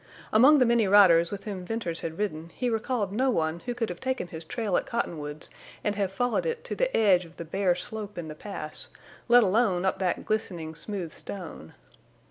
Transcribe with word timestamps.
Among 0.33 0.57
the 0.57 0.65
many 0.65 0.87
riders 0.87 1.29
with 1.29 1.43
whom 1.43 1.63
Venters 1.63 2.01
had 2.01 2.17
ridden 2.17 2.49
he 2.55 2.71
recalled 2.71 3.11
no 3.11 3.29
one 3.29 3.59
who 3.67 3.75
could 3.75 3.89
have 3.89 3.99
taken 3.99 4.29
his 4.29 4.43
trail 4.43 4.75
at 4.75 4.87
Cottonwoods 4.87 5.51
and 5.83 5.95
have 5.95 6.11
followed 6.11 6.43
it 6.47 6.63
to 6.63 6.75
the 6.75 6.97
edge 6.97 7.23
of 7.23 7.37
the 7.37 7.45
bare 7.45 7.75
slope 7.75 8.17
in 8.17 8.27
the 8.27 8.33
pass, 8.33 8.87
let 9.27 9.43
alone 9.43 9.85
up 9.85 9.99
that 9.99 10.25
glistening 10.25 10.73
smooth 10.73 11.11
stone. 11.11 11.75